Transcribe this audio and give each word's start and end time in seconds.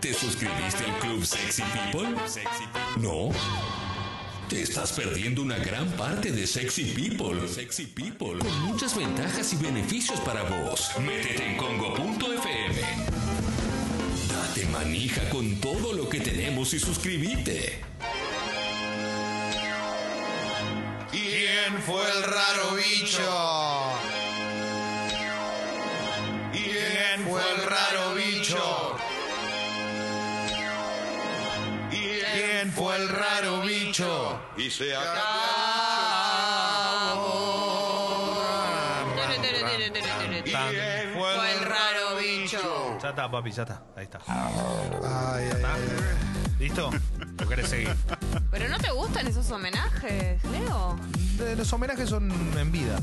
¿Te 0.00 0.14
suscribiste 0.14 0.84
al 0.84 0.98
Club 1.00 1.26
Sexy 1.26 1.62
People? 1.62 2.16
¿No? 2.96 3.28
Te 4.48 4.62
estás 4.62 4.92
perdiendo 4.92 5.42
una 5.42 5.58
gran 5.58 5.90
parte 5.92 6.32
de 6.32 6.46
Sexy 6.46 6.84
People. 6.94 7.46
Sexy 7.46 7.84
People. 7.84 8.38
Con 8.38 8.62
muchas 8.62 8.96
ventajas 8.96 9.52
y 9.52 9.56
beneficios 9.56 10.18
para 10.20 10.42
vos. 10.44 10.90
Métete 11.00 11.50
en 11.50 11.56
congo.fm. 11.58 12.80
Date 14.28 14.66
manija 14.72 15.28
con 15.28 15.60
todo 15.60 15.92
lo 15.92 16.08
que 16.08 16.20
tenemos 16.20 16.72
y 16.72 16.78
suscríbete. 16.78 17.80
¿Quién 21.10 21.82
fue 21.84 22.02
el 22.10 22.22
raro 22.22 22.74
bicho? 22.74 23.92
¿Quién 26.52 27.28
fue 27.28 27.42
el 27.54 27.62
raro 27.64 28.14
bicho? 28.14 29.09
Y 34.56 34.70
se 34.70 34.92
¿Quién 40.44 41.14
fue 41.18 41.52
el 41.54 41.60
raro 41.64 42.16
bicho? 42.20 42.98
Ya 43.02 43.10
está, 43.10 43.30
papi, 43.30 43.50
ya 43.52 43.62
está. 43.62 43.82
Ahí 43.96 44.04
está. 44.04 44.18
Ay, 44.26 44.90
ay, 45.04 45.50
ay. 45.64 46.56
¿Listo? 46.58 46.90
¿O 47.42 47.48
querés 47.48 47.68
seguir? 47.68 47.94
Pero 48.50 48.68
no 48.68 48.78
te 48.78 48.90
gustan 48.90 49.26
esos 49.26 49.50
homenajes, 49.50 50.42
Leo. 50.44 50.96
De- 51.38 51.56
los 51.56 51.72
homenajes 51.72 52.08
son 52.10 52.30
en 52.58 52.72
vida. 52.72 52.98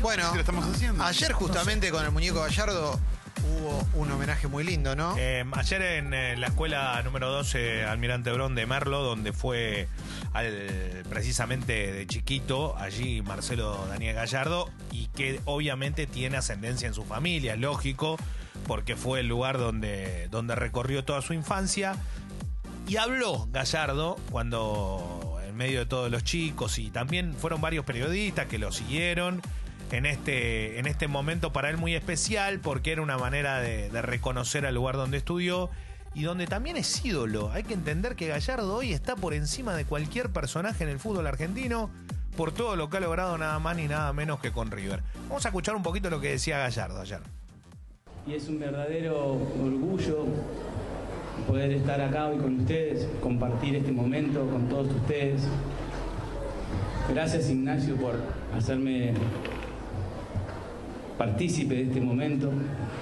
Bueno, 0.00 0.28
¿Qué 0.30 0.34
lo 0.36 0.40
estamos 0.40 0.66
haciendo? 0.66 1.04
ayer 1.04 1.32
justamente 1.32 1.90
con 1.90 2.04
el 2.04 2.10
muñeco 2.10 2.40
Gallardo 2.40 2.98
hubo 3.42 3.86
un 3.94 4.10
homenaje 4.10 4.48
muy 4.48 4.64
lindo, 4.64 4.94
¿no? 4.96 5.16
Eh, 5.18 5.44
ayer 5.52 5.82
en 5.82 6.14
eh, 6.14 6.36
la 6.36 6.48
escuela 6.48 7.00
número 7.02 7.30
12 7.30 7.84
Almirante 7.84 8.32
Brón 8.32 8.54
de 8.54 8.66
Merlo, 8.66 9.02
donde 9.02 9.32
fue 9.32 9.88
precisamente 11.08 11.92
de 11.92 12.06
chiquito, 12.06 12.76
allí 12.76 13.22
Marcelo 13.22 13.86
Daniel 13.88 14.16
Gallardo, 14.16 14.70
y 14.90 15.06
que 15.08 15.40
obviamente 15.44 16.06
tiene 16.06 16.36
ascendencia 16.36 16.88
en 16.88 16.94
su 16.94 17.04
familia, 17.04 17.56
lógico, 17.56 18.16
porque 18.66 18.96
fue 18.96 19.20
el 19.20 19.28
lugar 19.28 19.58
donde, 19.58 20.28
donde 20.30 20.54
recorrió 20.54 21.04
toda 21.04 21.22
su 21.22 21.32
infancia. 21.34 21.96
Y 22.86 22.96
habló 22.96 23.48
Gallardo 23.50 24.16
cuando 24.30 25.38
en 25.46 25.56
medio 25.56 25.80
de 25.80 25.86
todos 25.86 26.10
los 26.10 26.24
chicos 26.24 26.78
y 26.78 26.90
también 26.90 27.34
fueron 27.34 27.60
varios 27.60 27.84
periodistas 27.84 28.46
que 28.46 28.58
lo 28.58 28.72
siguieron 28.72 29.40
en 29.96 30.06
este, 30.06 30.78
en 30.78 30.86
este 30.86 31.08
momento 31.08 31.52
para 31.52 31.70
él 31.70 31.76
muy 31.76 31.94
especial 31.94 32.60
porque 32.60 32.92
era 32.92 33.02
una 33.02 33.18
manera 33.18 33.60
de, 33.60 33.90
de 33.90 34.02
reconocer 34.02 34.66
al 34.66 34.74
lugar 34.74 34.96
donde 34.96 35.18
estudió 35.18 35.70
y 36.14 36.22
donde 36.22 36.46
también 36.46 36.76
es 36.76 37.04
ídolo. 37.04 37.50
Hay 37.52 37.64
que 37.64 37.74
entender 37.74 38.16
que 38.16 38.28
Gallardo 38.28 38.74
hoy 38.74 38.92
está 38.92 39.16
por 39.16 39.34
encima 39.34 39.74
de 39.74 39.84
cualquier 39.84 40.30
personaje 40.30 40.84
en 40.84 40.90
el 40.90 40.98
fútbol 40.98 41.26
argentino 41.26 41.90
por 42.36 42.52
todo 42.52 42.76
lo 42.76 42.90
que 42.90 42.96
ha 42.96 43.00
logrado 43.00 43.38
nada 43.38 43.58
más 43.58 43.76
ni 43.76 43.86
nada 43.86 44.12
menos 44.12 44.40
que 44.40 44.50
con 44.50 44.70
River. 44.70 45.02
Vamos 45.28 45.44
a 45.44 45.48
escuchar 45.48 45.76
un 45.76 45.82
poquito 45.82 46.10
lo 46.10 46.20
que 46.20 46.30
decía 46.30 46.58
Gallardo 46.58 47.00
ayer. 47.00 47.20
Y 48.26 48.34
es 48.34 48.48
un 48.48 48.58
verdadero 48.58 49.32
orgullo 49.32 50.26
poder 51.46 51.72
estar 51.72 52.00
acá 52.00 52.28
hoy 52.28 52.38
con 52.38 52.60
ustedes, 52.60 53.06
compartir 53.20 53.76
este 53.76 53.92
momento 53.92 54.48
con 54.48 54.68
todos 54.68 54.88
ustedes. 54.88 55.42
Gracias 57.12 57.50
Ignacio 57.50 57.96
por 57.96 58.14
hacerme 58.56 59.14
partícipe 61.18 61.74
de 61.74 61.82
este 61.82 62.00
momento, 62.00 62.50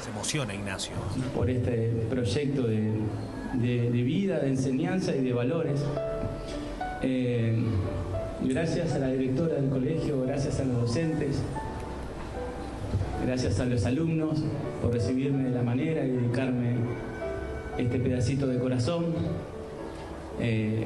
Se 0.02 0.10
emociona 0.10 0.54
Ignacio. 0.54 0.92
por 1.34 1.48
este 1.50 1.88
proyecto 2.10 2.62
de, 2.66 2.92
de- 3.54 3.90
de 3.90 4.02
vida, 4.02 4.38
de 4.40 4.48
enseñanza 4.48 5.14
y 5.16 5.22
de 5.24 5.32
valores. 5.32 5.80
Eh, 7.02 7.56
gracias 8.42 8.92
a 8.94 8.98
la 8.98 9.08
directora 9.08 9.54
del 9.56 9.68
colegio, 9.70 10.22
gracias 10.26 10.60
a 10.60 10.64
los 10.64 10.82
docentes, 10.82 11.36
Gracias 13.24 13.60
a 13.60 13.64
los 13.66 13.86
alumnos 13.86 14.42
por 14.82 14.92
recibirme 14.92 15.44
de 15.44 15.50
la 15.50 15.62
manera 15.62 16.04
y 16.04 16.10
dedicarme 16.10 16.72
este 17.78 18.00
pedacito 18.00 18.48
de 18.48 18.58
corazón. 18.58 19.14
Eh, 20.40 20.84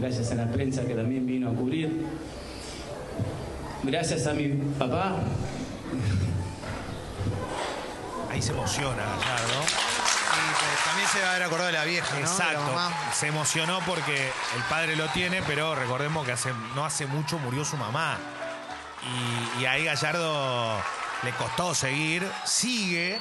gracias 0.00 0.32
a 0.32 0.34
la 0.34 0.50
prensa 0.50 0.84
que 0.84 0.94
también 0.96 1.24
vino 1.24 1.48
a 1.48 1.54
cubrir. 1.54 2.02
Gracias 3.84 4.26
a 4.26 4.34
mi 4.34 4.48
papá. 4.76 5.20
Ahí 8.32 8.40
se 8.40 8.52
emociona 8.52 9.04
Gallardo. 9.04 9.62
Y 9.62 10.88
también 10.88 11.08
se 11.08 11.20
va 11.20 11.26
a 11.26 11.30
haber 11.32 11.42
acordado 11.42 11.66
de 11.66 11.72
la 11.74 11.84
vieja, 11.84 12.08
¿no? 12.08 12.16
De 12.16 12.22
la 12.22 12.30
Exacto. 12.30 12.62
mamá. 12.62 12.92
Se 13.12 13.26
emocionó 13.26 13.80
porque 13.86 14.32
el 14.56 14.62
padre 14.70 14.96
lo 14.96 15.06
tiene, 15.08 15.42
pero 15.42 15.74
recordemos 15.74 16.24
que 16.24 16.32
hace, 16.32 16.50
no 16.74 16.86
hace 16.86 17.04
mucho 17.06 17.38
murió 17.38 17.62
su 17.64 17.76
mamá. 17.76 18.16
Y, 19.58 19.60
y 19.60 19.66
ahí 19.66 19.84
Gallardo 19.84 20.80
le 21.24 21.30
costó 21.32 21.74
seguir, 21.74 22.26
sigue 22.44 23.20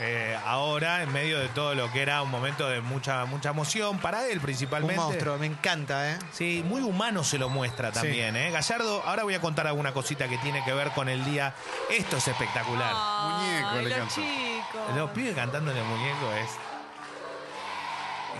eh, 0.00 0.38
ahora 0.44 1.02
en 1.02 1.12
medio 1.12 1.38
de 1.38 1.48
todo 1.48 1.74
lo 1.74 1.90
que 1.92 2.02
era 2.02 2.20
un 2.22 2.30
momento 2.30 2.68
de 2.68 2.80
mucha, 2.82 3.24
mucha 3.24 3.50
emoción, 3.50 3.98
para 3.98 4.26
él 4.26 4.38
Un 4.38 4.42
principalmente. 4.44 4.96
monstruo, 5.00 5.38
me 5.38 5.46
encanta, 5.46 6.10
¿eh? 6.12 6.18
Sí, 6.32 6.62
muy 6.66 6.82
humano 6.82 7.24
se 7.24 7.38
lo 7.38 7.48
muestra 7.48 7.92
también, 7.92 8.36
¿eh? 8.36 8.50
Gallardo, 8.50 9.02
ahora 9.06 9.22
voy 9.24 9.34
a 9.34 9.40
contar 9.40 9.66
alguna 9.66 9.92
cosita 9.92 10.28
que 10.28 10.36
tiene 10.38 10.62
que 10.64 10.72
ver 10.74 10.90
con 10.90 11.08
el 11.08 11.24
día. 11.24 11.54
Esto 11.90 12.18
es 12.18 12.28
espectacular. 12.28 12.92
Muñeco 12.92 13.68
Ay, 13.70 13.84
le 13.86 13.98
los 13.98 14.08
chicos. 14.14 14.96
Los 14.96 15.10
pibes 15.12 15.34
cantando 15.34 15.70
en 15.70 15.78
el 15.78 15.84
muñeco 15.84 16.32
es. 16.42 16.50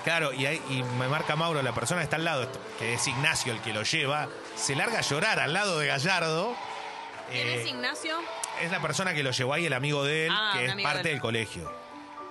Claro, 0.05 0.33
y, 0.33 0.47
ahí- 0.47 0.63
y 0.69 0.83
me 0.85 1.09
marca 1.09 1.35
Mauro, 1.35 1.63
la 1.63 1.73
persona 1.73 2.01
que 2.01 2.05
está 2.05 2.17
al 2.17 2.25
lado, 2.25 2.43
esto, 2.45 2.61
que 2.79 2.95
es 2.95 3.07
Ignacio 3.09 3.53
el 3.53 3.61
que 3.61 3.73
lo 3.73 3.83
lleva, 3.83 4.29
se 4.55 4.77
larga 4.77 4.99
a 4.99 5.03
llorar 5.03 5.41
al 5.41 5.53
lado 5.53 5.79
de 5.81 5.87
Gallardo. 5.89 6.55
¿Quién 7.31 7.49
Eh, 7.49 7.61
es 7.63 7.67
Ignacio? 7.67 8.17
Es 8.63 8.71
la 8.71 8.81
persona 8.81 9.15
que 9.15 9.23
lo 9.23 9.31
llevó 9.31 9.55
ahí, 9.55 9.67
el 9.67 9.73
amigo 9.73 10.05
de 10.05 10.27
él, 10.27 10.33
Ah, 10.35 10.53
que 10.57 10.65
es 10.67 10.73
amigo 10.73 10.87
parte 10.89 11.03
de 11.05 11.09
él. 11.11 11.15
del 11.17 11.21
colegio. 11.23 11.73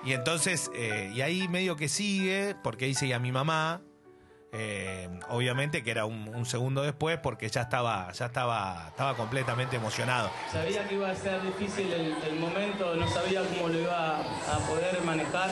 Y 0.04 0.12
entonces, 0.12 0.70
eh, 0.74 1.10
y 1.14 1.20
ahí 1.22 1.48
medio 1.48 1.76
que 1.76 1.88
sigue, 1.88 2.54
porque 2.62 2.86
dice 2.86 3.06
y 3.06 3.12
a 3.12 3.18
mi 3.18 3.32
mamá, 3.32 3.80
eh, 4.52 5.08
obviamente 5.28 5.82
que 5.82 5.90
era 5.90 6.04
un, 6.04 6.28
un 6.28 6.46
segundo 6.46 6.82
después, 6.82 7.18
porque 7.18 7.48
ya 7.48 7.62
estaba, 7.62 8.12
ya 8.12 8.26
estaba, 8.26 8.86
estaba 8.88 9.14
completamente 9.14 9.76
emocionado. 9.76 10.30
Sabía 10.52 10.86
que 10.86 10.94
iba 10.94 11.10
a 11.10 11.14
ser 11.14 11.42
difícil 11.42 11.92
el, 11.92 12.14
el 12.30 12.38
momento, 12.38 12.94
no 12.94 13.08
sabía 13.08 13.42
cómo 13.42 13.68
lo 13.68 13.80
iba 13.80 14.20
a 14.20 14.58
poder 14.68 15.02
manejar. 15.02 15.50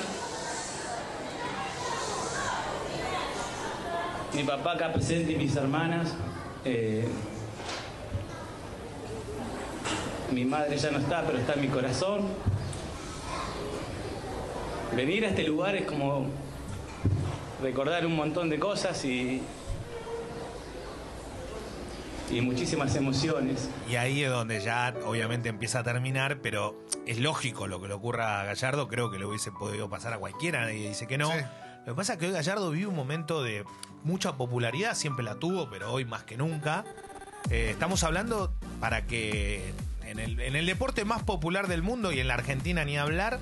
Mi 4.35 4.43
papá 4.43 4.73
acá 4.73 4.93
presente 4.93 5.33
y 5.33 5.37
mis 5.37 5.55
hermanas. 5.57 6.15
eh, 6.65 7.07
mi 10.35 10.45
madre 10.45 10.77
ya 10.77 10.91
no 10.91 10.99
está, 10.99 11.23
pero 11.23 11.39
está 11.39 11.55
en 11.55 11.61
mi 11.61 11.69
corazón. 11.69 12.23
Venir 14.97 15.25
a 15.25 15.29
este 15.29 15.45
lugar 15.45 15.77
es 15.77 15.87
como 15.87 16.27
recordar 17.63 18.05
un 18.07 18.17
montón 18.17 18.51
de 18.51 18.59
cosas 18.59 19.05
y, 19.05 19.43
y 22.31 22.41
muchísimas 22.41 22.95
emociones. 22.97 23.69
Y 23.89 23.97
ahí 23.97 24.23
es 24.23 24.31
donde 24.31 24.61
ya 24.61 24.95
obviamente 25.07 25.49
empieza 25.49 25.81
a 25.81 25.83
terminar, 25.83 26.39
pero 26.43 26.77
es 27.07 27.19
lógico 27.19 27.67
lo 27.67 27.81
que 27.81 27.89
le 27.89 27.95
ocurra 27.95 28.41
a 28.41 28.45
Gallardo, 28.45 28.89
creo 28.89 29.11
que 29.11 29.19
le 29.19 29.27
hubiese 29.27 29.51
podido 29.53 29.89
pasar 29.89 30.13
a 30.13 30.19
cualquiera, 30.19 30.63
nadie 30.63 30.89
dice 30.89 31.07
que 31.07 31.19
no. 31.19 31.31
Sí. 31.31 31.39
Lo 31.87 31.93
que 31.93 31.97
pasa 31.97 32.15
es 32.15 32.19
que 32.19 32.27
hoy 32.27 32.33
Gallardo 32.33 32.71
vive 32.71 32.87
un 32.87 32.97
momento 32.97 33.43
de 33.43 33.65
mucha 34.05 34.37
popularidad, 34.37 34.95
siempre 34.95 35.25
la 35.25 35.37
tuvo, 35.37 35.69
pero 35.69 35.93
hoy 35.93 36.05
más 36.05 36.25
que 36.25 36.37
nunca. 36.37 36.85
Eh, 37.51 37.69
estamos 37.71 38.03
hablando 38.05 38.55
para 38.81 39.07
que 39.07 39.75
en 40.07 40.19
el, 40.19 40.41
en 40.41 40.57
el 40.57 40.67
deporte 40.67 41.05
más 41.05 41.23
popular 41.23 41.69
del 41.69 41.83
mundo 41.83 42.13
y 42.13 42.21
en 42.21 42.29
la 42.29 42.35
Argentina 42.35 42.85
ni 42.85 42.97
hablar, 42.99 43.39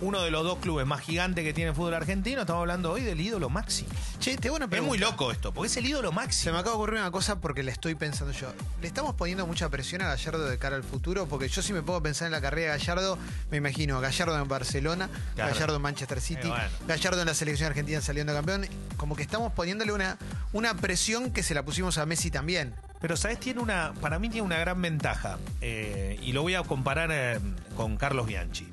uno 0.00 0.20
de 0.22 0.32
los 0.32 0.42
dos 0.42 0.58
clubes 0.58 0.84
más 0.84 1.00
gigantes 1.00 1.44
que 1.44 1.52
tiene 1.52 1.70
el 1.70 1.76
fútbol 1.76 1.94
argentino, 1.94 2.40
estamos 2.40 2.60
hablando 2.62 2.90
hoy 2.90 3.02
del 3.02 3.20
ídolo 3.20 3.48
máximo. 3.48 3.88
Che, 4.18 4.36
te 4.36 4.50
bueno 4.50 4.66
Es 4.68 4.82
muy 4.82 4.98
loco 4.98 5.30
esto, 5.30 5.52
porque 5.54 5.68
es 5.68 5.76
el 5.76 5.86
ídolo 5.86 6.08
Se 6.08 6.14
máximo. 6.16 6.54
me 6.54 6.58
acaba 6.58 6.72
de 6.74 6.76
ocurrir 6.82 7.00
una 7.00 7.12
cosa 7.12 7.40
porque 7.40 7.62
le 7.62 7.70
estoy 7.70 7.94
pensando 7.94 8.32
yo. 8.32 8.52
¿Le 8.80 8.88
estamos 8.88 9.14
poniendo 9.14 9.46
mucha 9.46 9.68
presión 9.68 10.02
a 10.02 10.06
Gallardo 10.08 10.44
de 10.46 10.58
cara 10.58 10.74
al 10.74 10.82
futuro? 10.82 11.26
Porque 11.28 11.48
yo 11.48 11.62
si 11.62 11.72
me 11.72 11.82
puedo 11.82 12.02
pensar 12.02 12.26
en 12.26 12.32
la 12.32 12.40
carrera 12.40 12.72
de 12.72 12.78
Gallardo, 12.78 13.16
me 13.52 13.58
imagino 13.58 14.00
Gallardo 14.00 14.36
en 14.40 14.48
Barcelona, 14.48 15.08
Claro. 15.36 15.52
Gallardo 15.54 15.76
en 15.76 15.82
Manchester 15.82 16.20
City, 16.20 16.48
Eh, 16.48 16.50
bueno. 16.50 16.64
Gallardo 16.88 17.20
en 17.20 17.26
la 17.28 17.34
selección 17.34 17.68
argentina 17.68 18.00
saliendo 18.00 18.32
campeón. 18.34 18.66
Como 18.96 19.14
que 19.14 19.22
estamos 19.22 19.52
poniéndole 19.52 19.92
una, 19.92 20.18
una 20.52 20.74
presión 20.74 21.30
que 21.30 21.44
se 21.44 21.54
la 21.54 21.64
pusimos 21.64 21.96
a 21.98 22.06
Messi 22.06 22.30
también. 22.32 22.74
Pero, 23.02 23.16
¿sabes? 23.16 23.38
Tiene 23.40 23.60
una, 23.60 23.92
para 24.00 24.18
mí 24.18 24.30
tiene 24.30 24.46
una 24.46 24.58
gran 24.58 24.80
ventaja. 24.80 25.38
eh, 25.60 26.18
y 26.22 26.32
lo 26.32 26.42
voy 26.42 26.54
a 26.54 26.62
comparar 26.62 27.10
eh, 27.12 27.40
con 27.76 27.96
Carlos 27.96 28.26
Bianchi. 28.26 28.68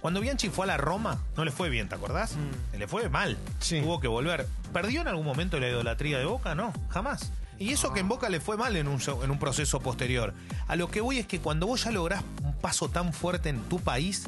Cuando 0.00 0.20
Bianchi 0.20 0.48
fue 0.48 0.64
a 0.64 0.66
la 0.66 0.76
Roma, 0.78 1.22
no 1.36 1.44
le 1.44 1.52
fue 1.52 1.68
bien, 1.70 1.88
¿te 1.88 1.94
acordás? 1.94 2.34
Le 2.76 2.88
fue 2.88 3.08
mal. 3.08 3.38
Sí. 3.60 3.80
Tuvo 3.82 4.00
que 4.00 4.08
volver. 4.08 4.48
¿Perdió 4.72 5.02
en 5.02 5.08
algún 5.08 5.24
momento 5.24 5.60
la 5.60 5.68
idolatría 5.68 6.18
de 6.18 6.24
Boca? 6.24 6.56
No, 6.56 6.72
jamás. 6.88 7.30
Y 7.58 7.70
eso 7.72 7.92
que 7.92 8.00
en 8.00 8.08
Boca 8.08 8.28
le 8.28 8.40
fue 8.40 8.56
mal 8.56 8.74
en 8.74 8.88
un, 8.88 9.00
en 9.22 9.30
un 9.30 9.38
proceso 9.38 9.78
posterior. 9.78 10.34
A 10.66 10.74
lo 10.74 10.90
que 10.90 11.00
voy 11.00 11.18
es 11.18 11.26
que 11.28 11.38
cuando 11.38 11.68
vos 11.68 11.84
ya 11.84 11.92
lográs 11.92 12.24
un 12.42 12.54
paso 12.54 12.88
tan 12.88 13.12
fuerte 13.12 13.50
en 13.50 13.60
tu 13.68 13.78
país, 13.78 14.24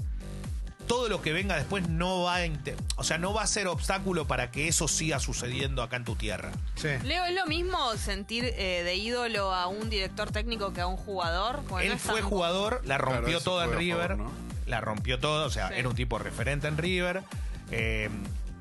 todo 0.86 1.08
lo 1.08 1.20
que 1.22 1.32
venga 1.32 1.56
después 1.56 1.88
no 1.88 2.22
va 2.22 2.36
a, 2.36 2.40
o 2.96 3.04
sea, 3.04 3.18
no 3.18 3.32
va 3.34 3.42
a 3.42 3.46
ser 3.46 3.66
obstáculo 3.68 4.26
para 4.26 4.50
que 4.50 4.68
eso 4.68 4.88
siga 4.88 5.18
sucediendo 5.20 5.82
acá 5.82 5.96
en 5.96 6.04
tu 6.04 6.14
tierra. 6.16 6.50
Sí. 6.76 6.88
Leo, 7.04 7.24
¿es 7.24 7.34
lo 7.34 7.46
mismo 7.46 7.94
sentir 7.96 8.44
eh, 8.44 8.82
de 8.84 8.94
ídolo 8.96 9.52
a 9.54 9.66
un 9.66 9.90
director 9.90 10.30
técnico 10.30 10.72
que 10.72 10.80
a 10.80 10.86
un 10.86 10.96
jugador? 10.96 11.60
Porque 11.68 11.86
Él 11.86 11.92
no 11.92 11.98
fue 11.98 12.20
tan- 12.20 12.28
jugador, 12.28 12.80
la 12.84 12.96
Claro, 12.98 13.16
rompió 13.16 13.36
eso 13.38 13.44
toda 13.44 13.64
en 13.66 13.76
River, 13.76 14.08
favor, 14.16 14.24
¿no? 14.26 14.30
la 14.66 14.80
rompió 14.80 15.18
todo, 15.18 15.46
o 15.46 15.50
sea, 15.50 15.68
Sí. 15.68 15.74
era 15.78 15.88
un 15.88 15.94
tipo 15.94 16.18
referente 16.18 16.68
en 16.68 16.76
River, 16.78 17.22
eh, 17.70 18.08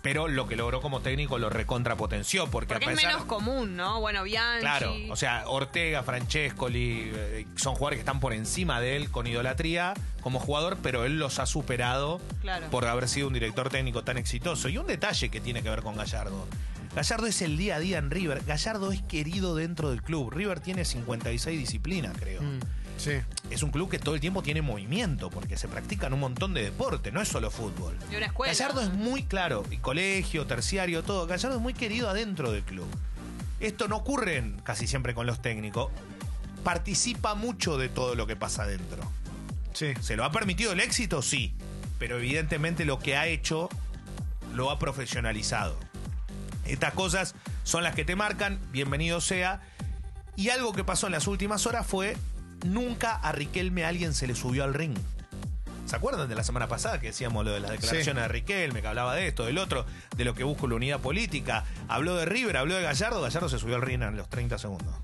pero 0.03 0.27
lo 0.27 0.47
que 0.47 0.55
logró 0.55 0.81
como 0.81 0.99
técnico 0.99 1.39
lo 1.39 1.49
recontrapotenció, 1.49 2.51
porque, 2.51 2.73
Porque 2.75 2.85
a 2.85 2.91
es 2.91 2.95
pesar... 2.97 3.11
menos 3.13 3.25
común, 3.25 3.75
¿no? 3.75 3.99
Bueno, 4.01 4.21
Bianchi. 4.23 4.59
Claro, 4.59 4.93
o 5.09 5.15
sea, 5.15 5.45
Ortega, 5.47 6.03
Francescoli, 6.03 7.09
eh, 7.15 7.47
son 7.55 7.73
jugadores 7.73 7.97
que 7.97 8.01
están 8.01 8.19
por 8.19 8.33
encima 8.33 8.79
de 8.81 8.97
él 8.97 9.09
con 9.09 9.25
idolatría 9.27 9.93
como 10.21 10.39
jugador, 10.39 10.77
pero 10.83 11.05
él 11.05 11.17
los 11.19 11.39
ha 11.39 11.45
superado 11.45 12.19
Claro. 12.41 12.67
por 12.69 12.85
haber 12.85 13.07
sido 13.07 13.27
un 13.27 13.33
director 13.33 13.69
técnico 13.69 14.03
tan 14.03 14.17
exitoso. 14.17 14.67
Y 14.69 14.77
un 14.77 14.87
detalle 14.87 15.29
que 15.29 15.39
tiene 15.39 15.63
que 15.63 15.69
ver 15.69 15.81
con 15.81 15.95
Gallardo. 15.95 16.47
Gallardo 16.95 17.25
es 17.25 17.41
el 17.41 17.57
día 17.57 17.77
a 17.77 17.79
día 17.79 17.97
en 17.97 18.11
River. 18.11 18.43
Gallardo 18.45 18.91
es 18.91 19.01
querido 19.03 19.55
dentro 19.55 19.89
del 19.89 20.03
club. 20.03 20.31
River 20.31 20.59
tiene 20.59 20.85
56 20.85 21.57
disciplinas, 21.57 22.13
creo. 22.19 22.41
Mm, 22.41 22.59
sí. 23.03 23.21
Es 23.49 23.63
un 23.63 23.71
club 23.71 23.89
que 23.89 23.99
todo 23.99 24.15
el 24.15 24.21
tiempo 24.21 24.41
tiene 24.43 24.61
movimiento, 24.61 25.29
porque 25.29 25.57
se 25.57 25.67
practican 25.67 26.13
un 26.13 26.19
montón 26.19 26.53
de 26.53 26.63
deporte, 26.63 27.11
no 27.11 27.21
es 27.21 27.27
solo 27.27 27.51
fútbol. 27.51 27.97
Y 28.11 28.15
una 28.15 28.27
escuela. 28.27 28.53
Gallardo 28.53 28.81
es 28.81 28.91
muy 28.93 29.23
claro, 29.23 29.63
y 29.69 29.77
colegio, 29.77 30.45
terciario, 30.45 31.03
todo. 31.03 31.27
Gallardo 31.27 31.57
es 31.57 31.61
muy 31.61 31.73
querido 31.73 32.09
adentro 32.09 32.51
del 32.51 32.63
club. 32.63 32.87
Esto 33.59 33.87
no 33.87 33.97
ocurre 33.97 34.53
casi 34.63 34.87
siempre 34.87 35.13
con 35.13 35.25
los 35.25 35.41
técnicos. 35.41 35.91
Participa 36.63 37.35
mucho 37.35 37.77
de 37.77 37.89
todo 37.89 38.15
lo 38.15 38.27
que 38.27 38.35
pasa 38.35 38.63
adentro. 38.63 39.03
Sí. 39.73 39.93
¿Se 40.01 40.15
lo 40.15 40.23
ha 40.23 40.31
permitido 40.31 40.71
el 40.71 40.79
éxito? 40.79 41.21
Sí. 41.21 41.53
Pero 41.99 42.17
evidentemente 42.17 42.85
lo 42.85 42.99
que 42.99 43.15
ha 43.15 43.27
hecho 43.27 43.69
lo 44.53 44.69
ha 44.69 44.79
profesionalizado. 44.79 45.77
Estas 46.65 46.93
cosas 46.93 47.35
son 47.63 47.83
las 47.83 47.95
que 47.95 48.05
te 48.05 48.15
marcan, 48.15 48.59
bienvenido 48.71 49.21
sea. 49.21 49.61
Y 50.35 50.49
algo 50.49 50.73
que 50.73 50.83
pasó 50.83 51.07
en 51.07 51.13
las 51.13 51.27
últimas 51.27 51.65
horas 51.67 51.85
fue, 51.85 52.17
nunca 52.63 53.15
a 53.15 53.31
Riquelme 53.31 53.85
alguien 53.85 54.13
se 54.13 54.27
le 54.27 54.35
subió 54.35 54.63
al 54.63 54.73
ring. 54.73 54.97
¿Se 55.85 55.97
acuerdan 55.97 56.29
de 56.29 56.35
la 56.35 56.43
semana 56.43 56.67
pasada 56.67 56.99
que 56.99 57.07
decíamos 57.07 57.45
lo 57.45 57.51
de 57.51 57.59
las 57.59 57.71
declaraciones 57.71 58.23
de 58.23 58.27
Riquelme, 58.27 58.81
que 58.81 58.87
hablaba 58.87 59.15
de 59.15 59.27
esto, 59.27 59.45
del 59.45 59.57
otro, 59.57 59.85
de 60.15 60.25
lo 60.25 60.33
que 60.33 60.43
busca 60.43 60.65
la 60.67 60.75
unidad 60.75 60.99
política? 60.99 61.65
Habló 61.87 62.15
de 62.15 62.25
River, 62.25 62.57
habló 62.57 62.75
de 62.75 62.83
Gallardo, 62.83 63.21
Gallardo 63.21 63.49
se 63.49 63.59
subió 63.59 63.75
al 63.75 63.81
ring 63.81 64.01
en 64.01 64.17
los 64.17 64.29
30 64.29 64.57
segundos. 64.57 64.95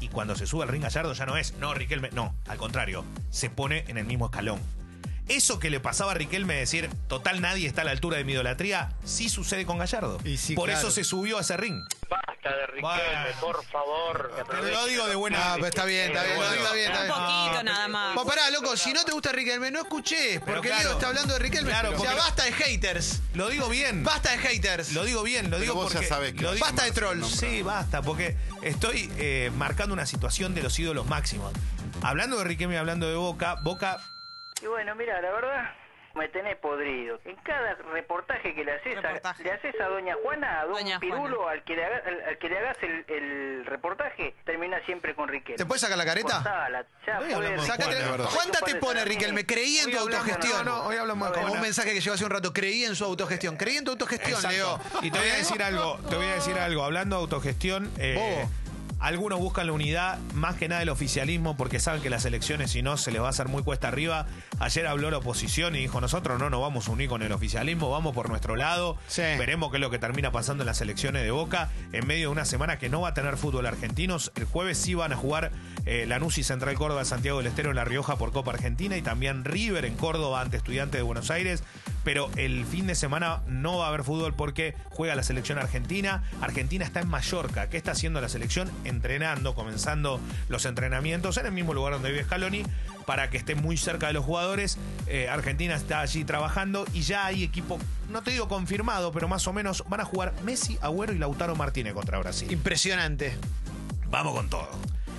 Y 0.00 0.08
cuando 0.08 0.36
se 0.36 0.46
sube 0.46 0.62
al 0.62 0.68
ring 0.68 0.82
Gallardo 0.82 1.12
ya 1.12 1.26
no 1.26 1.36
es, 1.36 1.54
no, 1.54 1.74
Riquelme, 1.74 2.10
no, 2.12 2.34
al 2.48 2.58
contrario, 2.58 3.04
se 3.30 3.50
pone 3.50 3.84
en 3.88 3.98
el 3.98 4.06
mismo 4.06 4.26
escalón. 4.26 4.60
Eso 5.28 5.60
que 5.60 5.70
le 5.70 5.78
pasaba 5.78 6.10
a 6.10 6.14
Riquelme 6.14 6.54
decir, 6.56 6.90
total 7.08 7.40
nadie 7.40 7.68
está 7.68 7.82
a 7.82 7.84
la 7.84 7.92
altura 7.92 8.16
de 8.16 8.24
mi 8.24 8.32
idolatría, 8.32 8.92
sí 9.04 9.28
sucede 9.28 9.64
con 9.64 9.78
Gallardo. 9.78 10.18
Y 10.24 10.36
sí, 10.38 10.54
Por 10.56 10.68
claro. 10.68 10.80
eso 10.80 10.90
se 10.90 11.04
subió 11.04 11.38
a 11.38 11.42
ese 11.42 11.56
ring. 11.56 11.80
Basta 12.08 12.50
de 12.56 12.66
Riquelme, 12.66 12.80
Bueno. 12.82 13.40
por 13.40 13.64
favor. 13.66 14.28
que 14.34 14.42
Pero 14.42 14.42
aproveche 14.58 14.74
lo 14.76 14.86
digo 14.86 15.06
de 15.06 15.14
buena. 15.14 15.38
Ah, 15.40 15.52
pero 15.54 15.66
está 15.68 15.84
bien, 15.84 16.08
está 16.08 16.24
bien, 16.24 16.36
Bueno. 16.36 16.54
está 16.54 16.72
bien, 16.72 16.90
está 16.92 17.00
Un 17.00 17.06
bien. 17.06 17.44
poquito 17.46 17.62
nada 17.62 17.88
más. 17.88 18.14
Vos 18.16 18.24
pará, 18.26 18.50
loco, 18.50 18.76
si 18.76 18.92
no 18.92 19.04
te 19.04 19.12
gusta 19.12 19.30
Riquelme, 19.30 19.70
no 19.70 19.80
escuches, 19.82 20.40
Pero 20.40 20.44
porque 20.46 20.68
claro. 20.68 20.82
Leo 20.84 20.92
está 20.94 21.06
hablando 21.08 21.32
de 21.34 21.38
Riquelme. 21.38 21.70
Claro, 21.70 21.92
o 21.96 22.00
sea, 22.00 22.14
basta 22.14 22.44
de 22.44 22.52
haters. 22.52 23.20
Lo 23.34 23.48
digo 23.50 23.68
bien. 23.68 24.02
Basta 24.02 24.32
de 24.32 24.38
haters. 24.38 24.92
Lo 24.94 25.04
digo 25.04 25.22
bien, 25.22 25.44
lo 25.44 25.50
Pero 25.58 25.60
digo 25.62 25.74
vos 25.74 25.92
ya 25.92 25.98
porque. 26.00 26.08
sabés 26.08 26.32
que 26.34 26.42
lo 26.42 26.52
digo- 26.54 26.66
Basta 26.66 26.82
de 26.84 26.90
trolls. 26.92 27.28
Sí, 27.30 27.62
basta, 27.62 28.02
porque 28.02 28.36
estoy 28.62 29.12
eh, 29.18 29.52
marcando 29.56 29.92
una 29.92 30.06
situación 30.06 30.54
de 30.56 30.62
los 30.64 30.76
ídolos 30.78 31.06
máximos. 31.06 31.52
Hablando 32.02 32.38
de 32.38 32.44
Riquelme 32.44 32.74
y 32.74 32.78
hablando 32.78 33.08
de 33.08 33.14
Boca, 33.14 33.56
Boca 33.62 34.00
Y 34.62 34.66
bueno, 34.66 34.94
mira, 34.94 35.20
la 35.22 35.30
verdad, 35.30 35.70
me 36.14 36.28
tenés 36.28 36.56
podrido. 36.56 37.18
En 37.24 37.36
cada 37.36 37.74
reportaje 37.94 38.54
que 38.54 38.64
le 38.64 38.72
haces, 38.72 38.98
a, 38.98 39.34
le 39.42 39.52
haces 39.52 39.80
a 39.80 39.84
Doña 39.86 40.16
Juana, 40.22 40.60
a 40.60 40.64
Don 40.64 40.74
Doña 40.74 40.98
Pirulo, 41.00 41.48
al 41.48 41.62
que, 41.64 41.76
le 41.76 41.84
haga- 41.84 42.02
al, 42.04 42.22
al 42.28 42.38
que 42.38 42.48
le 42.48 42.58
hagas 42.58 42.76
el, 42.82 43.04
el 43.08 43.64
reportaje, 43.66 44.34
termina 44.44 44.78
siempre 44.86 45.14
con 45.14 45.28
Riquelme. 45.28 45.56
¿Te 45.56 45.64
puedes 45.64 45.80
sacar 45.80 45.96
la 45.96 46.04
careta? 46.04 46.34
Cortala, 46.34 46.84
ya. 47.06 47.20
Sácate-. 47.64 47.96
¿Cuántas 48.34 48.62
te 48.64 48.74
pone. 48.74 49.04
Riquelme? 49.04 49.46
Creí 49.46 49.78
en 49.78 49.90
tu 49.92 49.98
autogestión. 49.98 50.64
no, 50.66 50.82
no, 50.82 50.84
hoy 50.88 50.96
hablamos 50.96 51.30
Como 51.30 51.52
un 51.52 51.60
mensaje 51.60 51.94
que 51.94 52.00
llegó 52.00 52.14
hace 52.14 52.24
un 52.24 52.30
rato. 52.30 52.52
Creí 52.52 52.84
en 52.84 52.94
su 52.96 53.04
autogestión. 53.04 53.56
Creí 53.56 53.76
en 53.78 53.84
tu 53.84 53.92
autogestión, 53.92 54.34
Exacto. 54.34 54.56
Leo. 54.56 54.80
Y 55.02 55.10
te 55.10 55.18
voy 55.18 55.28
a 55.28 55.34
decir 55.36 55.62
algo, 55.62 55.98
te 56.10 56.16
voy 56.16 56.26
a 56.26 56.34
decir 56.34 56.58
algo. 56.58 56.84
Hablando 56.84 57.16
de 57.16 57.22
autogestión, 57.22 57.90
eh, 57.98 58.14
Bobo. 58.16 58.50
Algunos 59.00 59.38
buscan 59.38 59.66
la 59.66 59.72
unidad, 59.72 60.18
más 60.34 60.56
que 60.56 60.68
nada 60.68 60.82
el 60.82 60.90
oficialismo, 60.90 61.56
porque 61.56 61.80
saben 61.80 62.02
que 62.02 62.10
las 62.10 62.26
elecciones, 62.26 62.70
si 62.70 62.82
no, 62.82 62.98
se 62.98 63.10
les 63.10 63.22
va 63.22 63.26
a 63.26 63.30
hacer 63.30 63.48
muy 63.48 63.62
cuesta 63.62 63.88
arriba. 63.88 64.26
Ayer 64.58 64.86
habló 64.86 65.10
la 65.10 65.18
oposición 65.18 65.74
y 65.74 65.78
dijo, 65.78 66.00
nosotros 66.00 66.38
no 66.38 66.50
nos 66.50 66.60
vamos 66.60 66.86
a 66.86 66.92
unir 66.92 67.08
con 67.08 67.22
el 67.22 67.32
oficialismo, 67.32 67.90
vamos 67.90 68.14
por 68.14 68.28
nuestro 68.28 68.56
lado. 68.56 68.98
Sí. 69.08 69.22
Veremos 69.22 69.70
qué 69.70 69.78
es 69.78 69.80
lo 69.80 69.90
que 69.90 69.98
termina 69.98 70.32
pasando 70.32 70.62
en 70.62 70.66
las 70.66 70.82
elecciones 70.82 71.22
de 71.22 71.30
Boca, 71.30 71.70
en 71.92 72.06
medio 72.06 72.28
de 72.28 72.32
una 72.32 72.44
semana 72.44 72.78
que 72.78 72.90
no 72.90 73.00
va 73.00 73.08
a 73.08 73.14
tener 73.14 73.38
fútbol 73.38 73.66
argentinos. 73.66 74.32
El 74.34 74.44
jueves 74.44 74.76
sí 74.76 74.94
van 74.94 75.12
a 75.12 75.16
jugar 75.16 75.50
eh, 75.86 76.04
Lanús 76.06 76.38
y 76.38 76.42
Central 76.42 76.74
Córdoba, 76.74 77.04
Santiago 77.04 77.38
del 77.38 77.46
Estero 77.46 77.70
en 77.70 77.76
La 77.76 77.84
Rioja 77.84 78.16
por 78.16 78.32
Copa 78.32 78.52
Argentina 78.52 78.96
y 78.96 79.02
también 79.02 79.44
River 79.44 79.84
en 79.84 79.94
Córdoba 79.94 80.40
ante 80.40 80.56
Estudiantes 80.56 80.98
de 80.98 81.02
Buenos 81.02 81.30
Aires. 81.30 81.62
Pero 82.04 82.30
el 82.36 82.64
fin 82.64 82.86
de 82.86 82.94
semana 82.94 83.42
no 83.46 83.78
va 83.78 83.86
a 83.86 83.88
haber 83.88 84.04
fútbol 84.04 84.34
porque 84.34 84.74
juega 84.90 85.14
la 85.14 85.22
selección 85.22 85.58
argentina. 85.58 86.22
Argentina 86.40 86.84
está 86.84 87.00
en 87.00 87.08
Mallorca. 87.08 87.68
¿Qué 87.68 87.76
está 87.76 87.92
haciendo 87.92 88.20
la 88.20 88.28
selección? 88.28 88.70
Entrenando, 88.84 89.54
comenzando 89.54 90.20
los 90.48 90.64
entrenamientos 90.64 91.36
en 91.36 91.46
el 91.46 91.52
mismo 91.52 91.74
lugar 91.74 91.94
donde 91.94 92.10
vive 92.10 92.24
Scaloni 92.24 92.62
para 93.06 93.28
que 93.28 93.36
esté 93.36 93.54
muy 93.54 93.76
cerca 93.76 94.06
de 94.06 94.12
los 94.12 94.24
jugadores. 94.24 94.78
Eh, 95.06 95.28
Argentina 95.28 95.74
está 95.74 96.00
allí 96.00 96.24
trabajando 96.24 96.86
y 96.92 97.02
ya 97.02 97.26
hay 97.26 97.42
equipo, 97.42 97.78
no 98.08 98.22
te 98.22 98.30
digo 98.30 98.48
confirmado, 98.48 99.12
pero 99.12 99.28
más 99.28 99.46
o 99.46 99.52
menos 99.52 99.84
van 99.88 100.00
a 100.00 100.04
jugar 100.04 100.32
Messi, 100.44 100.78
Agüero 100.80 101.12
y 101.12 101.18
Lautaro 101.18 101.56
Martínez 101.56 101.94
contra 101.94 102.18
Brasil. 102.18 102.50
Impresionante. 102.52 103.36
Vamos 104.10 104.34
con 104.34 104.48
todo. 104.48 104.68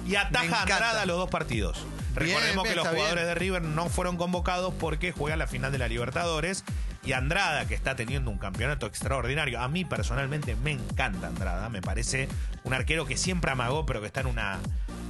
Y 0.06 0.16
ataja 0.16 0.46
encanta. 0.46 0.74
Andrada 0.76 1.06
los 1.06 1.18
dos 1.18 1.30
partidos. 1.30 1.78
Bien, 2.16 2.28
Recordemos 2.28 2.64
bien, 2.64 2.74
que 2.74 2.76
los 2.76 2.88
jugadores 2.88 3.24
bien. 3.24 3.28
de 3.28 3.36
River 3.36 3.62
no 3.62 3.88
fueron 3.90 4.18
convocados 4.18 4.74
porque 4.80 5.12
juegan 5.12 5.40
la 5.40 5.48
final 5.48 5.72
de 5.72 5.78
la 5.78 5.88
Libertadores. 5.88 6.64
Y 7.04 7.14
Andrada, 7.14 7.66
que 7.68 7.74
está 7.74 7.96
teniendo 7.96 8.30
un 8.30 8.38
campeonato 8.38 8.86
extraordinario. 8.86 9.60
A 9.60 9.68
mí 9.68 9.86
personalmente 9.86 10.56
me 10.56 10.72
encanta 10.72 11.28
Andrada. 11.28 11.70
Me 11.70 11.82
parece 11.82 12.28
un 12.64 12.74
arquero 12.74 13.06
que 13.06 13.18
siempre 13.18 13.50
amagó, 13.52 13.86
pero 13.86 14.02
que 14.02 14.08
está 14.08 14.20
en 14.22 14.28
una, 14.28 14.60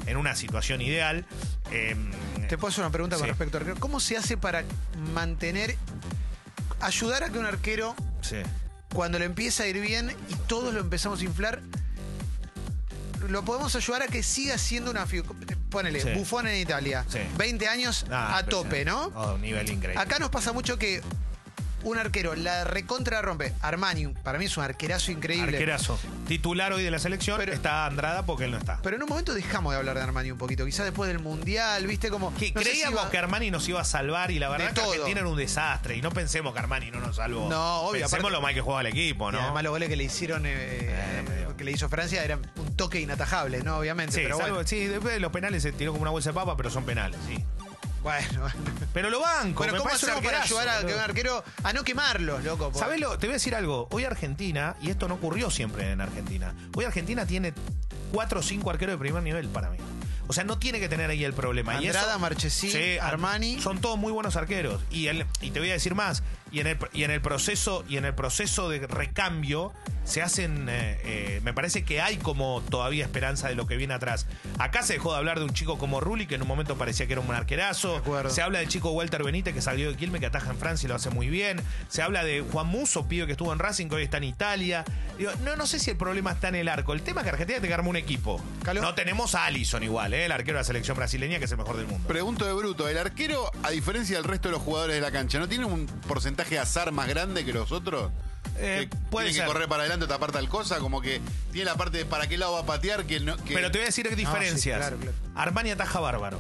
en 0.06 0.16
una 0.18 0.36
situación 0.36 0.82
ideal. 0.82 1.26
Eh, 1.72 1.96
Te 2.48 2.58
puedo 2.58 2.70
hacer 2.72 2.84
una 2.84 2.92
pregunta 2.92 3.18
con 3.18 3.28
respecto 3.28 3.58
al 3.58 3.64
arquero. 3.64 3.80
¿Cómo 3.80 4.00
se 4.00 4.16
hace 4.16 4.38
para 4.38 4.64
mantener, 5.14 5.76
ayudar 6.80 7.24
a 7.24 7.30
que 7.30 7.40
un 7.40 7.46
arquero, 7.46 7.96
sí. 8.22 8.38
cuando 8.94 9.20
le 9.20 9.26
empieza 9.26 9.64
a 9.64 9.68
ir 9.68 9.82
bien 9.82 10.16
y 10.30 10.36
todos 10.48 10.74
lo 10.74 10.80
empezamos 10.80 11.20
a 11.22 11.24
inflar, 11.26 11.62
lo 13.30 13.44
podemos 13.46 13.76
ayudar 13.76 14.04
a 14.04 14.08
que 14.08 14.24
siga 14.24 14.58
siendo 14.58 14.92
una 14.92 15.06
figura? 15.06 15.34
Ponele, 15.70 16.02
Sí. 16.02 16.10
Buffon 16.16 16.48
en 16.48 16.58
Italia. 16.62 17.06
Sí. 17.08 17.20
20 17.38 17.68
años 17.68 18.06
Ah, 18.12 18.38
a 18.38 18.46
tope, 18.46 18.84
¿no? 18.86 19.06
Oh, 19.16 19.38
nivel 19.38 19.70
increíble. 19.70 20.02
Acá 20.02 20.20
nos 20.20 20.30
pasa 20.30 20.52
mucho 20.52 20.78
que 20.78 21.02
un 21.84 21.98
arquero 21.98 22.36
la 22.36 22.64
recontra 22.64 23.22
rompe. 23.22 23.54
Armani, 23.62 24.08
para 24.08 24.38
mí 24.40 24.46
es 24.46 24.58
un 24.58 24.64
arquerazo 24.64 25.12
increíble. 25.12 25.58
Arquerazo. 25.58 26.00
Titular 26.28 26.74
hoy 26.74 26.84
de 26.84 26.92
la 26.92 27.00
selección 27.00 27.38
Pero- 27.38 27.54
está 27.54 27.86
Andrada 27.86 28.26
porque 28.26 28.46
él 28.46 28.52
no 28.52 28.58
está. 28.58 28.80
Pero 28.84 28.96
en 28.96 29.04
un 29.04 29.10
momento 29.10 29.34
dejamos 29.34 29.74
de 29.74 29.80
hablar 29.80 29.96
de 29.98 30.02
Armani 30.04 30.32
un 30.32 30.38
poquito. 30.38 30.66
Quizás 30.66 30.86
después 30.86 31.08
del 31.08 31.20
Mundial, 31.20 31.86
¿viste? 31.88 32.10
Como. 32.10 32.34
Que 32.36 32.52
no 32.54 32.62
si 32.62 32.68
creíamos 32.70 33.02
iba- 33.02 33.10
que 33.10 33.18
Armani 33.18 33.52
nos 33.52 33.68
iba 33.68 33.82
a 33.82 33.86
salvar 33.86 34.32
y 34.32 34.40
la 34.40 34.50
verdad 34.50 34.68
De 34.70 34.74
que 34.74 34.82
todo. 34.82 34.92
Argentina 34.92 35.20
era 35.22 35.30
un 35.30 35.38
desastre. 35.38 35.96
Y 35.98 36.02
no 36.02 36.12
pensemos 36.12 36.54
que 36.54 36.60
Armani 36.60 36.92
no 36.92 37.00
nos 37.00 37.16
salvó. 37.18 37.50
No, 37.50 37.82
obvio, 37.82 38.02
Pensemos 38.02 38.14
aparte- 38.26 38.32
lo 38.36 38.42
mal 38.42 38.54
que 38.54 38.62
juega 38.62 38.82
el 38.82 38.88
equipo, 38.88 39.30
Y 39.30 39.34
¿no? 39.34 39.42
además 39.42 39.64
los 39.64 39.72
goles 39.72 39.90
que 39.90 39.96
le 39.96 40.04
hicieron, 40.04 40.46
eh, 40.46 40.52
Eh, 40.54 41.48
que 41.58 41.64
le 41.64 41.72
hizo 41.72 41.90
Francia, 41.90 42.24
eran 42.24 42.42
un 42.56 42.76
toque 42.76 43.00
inatajable, 43.00 43.62
¿no? 43.62 43.78
Obviamente. 43.78 44.14
Sí, 44.16 44.22
pero 44.24 44.38
salvo- 44.38 44.54
bueno. 44.56 44.68
sí, 44.68 44.88
después 44.88 45.14
de 45.14 45.20
los 45.20 45.32
penales 45.32 45.62
se 45.64 45.72
tiró 45.72 45.92
como 45.92 46.02
una 46.04 46.12
bolsa 46.12 46.30
de 46.30 46.34
papa, 46.34 46.56
pero 46.58 46.70
son 46.70 46.84
penales, 46.86 47.20
sí. 47.28 47.44
Bueno, 48.02 48.48
Pero 48.94 49.10
lo 49.10 49.20
banco. 49.20 49.62
Pero 49.64 49.74
me 49.74 49.80
¿cómo 49.80 49.92
hacemos 49.92 50.24
para 50.24 50.42
ayudar 50.42 50.70
a 50.70 50.80
que 50.86 50.94
un 50.94 51.00
arquero 51.00 51.44
a 51.64 51.74
no 51.74 51.84
quemarlos, 51.84 52.44
loco? 52.44 52.72
¿Sabés 52.74 53.00
lo? 53.00 53.18
Te 53.18 53.28
voy 53.28 53.34
a 53.34 53.36
decir 53.36 53.54
algo. 53.56 53.88
Hoy 53.92 54.06
Argentina, 54.06 54.76
y 54.82 54.90
esto 54.90 55.08
no 55.08 55.16
ocurrió 55.16 55.52
siempre 55.52 55.92
en 55.92 56.02
Argentina, 56.02 56.54
hoy 56.76 56.86
Argentina 56.86 57.26
tiene 57.26 57.54
cuatro 58.12 58.40
o 58.40 58.44
cinco 58.44 58.70
arqueros 58.72 58.94
de 58.94 59.00
primer 59.00 59.22
nivel 59.24 59.48
para 59.50 59.70
mí. 59.70 59.78
O 60.28 60.34
sea, 60.34 60.46
no 60.46 60.58
tiene 60.58 60.80
que 60.80 60.88
tener 60.88 61.10
ahí 61.10 61.26
el 61.26 61.34
problema. 61.34 61.76
Andrada, 61.76 62.18
Marchesín, 62.18 62.72
Sí, 62.72 62.98
Armani. 63.02 63.60
Son 63.60 63.82
todos 63.82 63.98
muy 63.98 64.14
buenos 64.14 64.38
arqueros. 64.38 64.82
Y, 64.90 65.08
el, 65.08 65.26
y 65.42 65.52
te 65.52 65.60
voy 65.60 65.70
a 65.72 65.74
decir 65.74 65.94
más. 65.94 66.24
y 66.54 66.62
en 66.62 66.68
el, 66.68 66.78
y 66.94 67.04
en 67.04 67.12
el 67.12 67.22
proceso 67.22 67.84
y 67.90 67.98
en 67.98 68.06
el 68.06 68.16
proceso 68.16 68.70
de 68.70 68.88
recambio 68.88 69.74
se 70.04 70.22
hacen 70.22 70.68
eh, 70.70 71.00
eh, 71.04 71.42
me 71.44 71.54
parece 71.54 71.84
que 71.84 72.02
hay 72.02 72.18
como 72.18 72.62
todavía 72.70 73.04
esperanza 73.04 73.48
de 73.48 73.56
lo 73.56 73.68
que 73.68 73.78
viene 73.78 73.94
atrás. 73.94 74.28
Acá 74.60 74.84
se 74.84 74.94
dejó 74.94 75.12
de 75.12 75.18
hablar 75.18 75.40
de 75.40 75.46
un 75.46 75.54
chico 75.54 75.78
como 75.78 76.00
Rulli 76.00 76.28
que 76.28 76.36
en 76.36 76.42
un 76.42 76.48
momento 76.48 76.78
parecía 76.78 77.08
que 77.08 77.14
era 77.14 77.22
un 77.22 77.32
arquerazo 77.34 78.02
se 78.30 78.42
habla 78.42 78.60
del 78.60 78.68
chico 78.68 78.92
Walter 78.92 79.24
Benítez 79.24 79.54
que 79.54 79.62
salió 79.62 79.90
de 79.90 79.98
Quilmes 79.98 80.20
que 80.20 80.28
ataja 80.28 80.52
en 80.52 80.58
Francia 80.58 80.88
y 80.88 80.90
lo 80.90 80.96
hace 80.96 81.10
muy 81.10 81.30
bien. 81.30 81.62
Se 81.88 82.02
habla 82.02 82.24
de 82.24 82.42
Juan 82.42 82.68
Muso 82.68 83.08
pibe 83.08 83.26
que 83.26 83.34
estuvo 83.34 83.54
en 83.54 83.60
Racing 83.60 83.88
que 83.88 83.96
hoy 83.96 84.04
está 84.04 84.18
en 84.18 84.26
Italia. 84.26 84.84
Digo, 85.18 85.32
no 85.44 85.56
no 85.56 85.66
sé 85.68 85.80
si 85.80 85.92
el 85.92 85.98
problema 85.98 86.32
está 86.32 86.50
en 86.50 86.56
el 86.56 86.68
arco. 86.68 86.94
El 86.94 87.02
tema 87.02 87.22
es 87.22 87.26
que 87.26 87.32
Argentina 87.32 87.60
tiene 87.60 87.68
que 87.68 87.74
armar 87.74 87.90
un 87.90 87.96
equipo. 87.98 88.42
Caló. 88.64 88.82
no 88.82 88.94
tenemos 88.96 89.36
a 89.36 89.46
Allison 89.46 89.84
igual 89.84 90.14
eh, 90.14 90.26
el 90.26 90.32
arquero 90.32 90.58
de 90.58 90.62
la 90.62 90.66
selección 90.66 90.98
brasileña 90.98 91.40
que 91.40 91.46
es 91.46 91.52
el 91.52 91.58
mejor 91.58 91.78
del 91.78 91.88
mundo. 91.88 92.08
Pregunto 92.08 92.46
de 92.46 92.54
bruto, 92.54 92.88
¿el 92.90 92.98
arquero, 92.98 93.52
a 93.64 93.70
diferencia 93.72 94.18
del 94.18 94.26
resto 94.26 94.50
de 94.50 94.54
los 94.54 94.62
jugadores 94.62 94.96
de 94.96 95.02
la 95.02 95.12
cancha, 95.12 95.40
no 95.40 95.48
tiene 95.48 95.66
un 95.66 95.86
porcentaje 96.08 96.56
de 96.56 96.60
azar 96.60 96.92
más 96.92 97.08
grande 97.08 97.46
que 97.46 97.54
los 97.54 97.72
otros? 97.72 98.12
Eh, 98.58 98.88
que 98.90 98.98
puede 99.10 99.28
tiene 99.28 99.38
ser. 99.40 99.48
que 99.48 99.54
correr 99.54 99.68
para 99.70 99.82
adelante 99.84 100.08
tapar 100.08 100.32
tal 100.32 100.48
cosa, 100.50 100.80
como 100.80 101.02
que 101.02 101.22
tiene 101.52 101.66
la 101.66 101.76
parte 101.76 101.98
de 102.00 102.06
para 102.06 102.28
qué 102.28 102.38
lado 102.38 102.54
va 102.54 102.60
a 102.62 102.66
patear 102.66 103.06
que 103.06 103.20
no. 103.20 103.36
que- 103.38 103.54
Pero 103.54 103.72
te 103.72 103.78
voy 103.80 103.84
a 103.84 103.88
decir 103.88 104.14
diferencias. 104.16 104.78
claro, 104.78 104.98
claro. 104.98 105.16
Armani 105.36 105.72
ataja 105.72 106.00
bárbaro. 106.00 106.40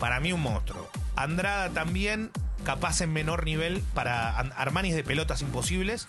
Para 0.00 0.20
mí 0.20 0.32
un 0.32 0.40
monstruo. 0.42 0.90
Andrada 1.16 1.70
también, 1.70 2.30
capaz 2.64 3.00
en 3.00 3.12
menor 3.12 3.44
nivel. 3.44 3.82
Para 3.94 4.38
An- 4.38 4.52
Armani 4.56 4.90
es 4.90 4.96
de 4.96 5.04
pelotas 5.04 5.40
imposibles. 5.42 6.06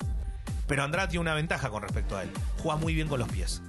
Pero 0.68 0.84
Andrada 0.84 1.08
tiene 1.10 1.22
una 1.22 1.34
ventaja 1.36 1.70
con 1.70 1.84
respecto 1.84 2.18
a 2.18 2.24
él. 2.24 2.30
Juega 2.58 2.78
muy 2.80 2.94
bien 2.96 3.08
con 3.08 3.20
los 3.20 3.28
pies. 3.30 3.62